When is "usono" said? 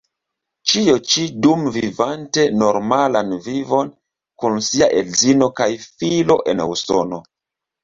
6.75-7.25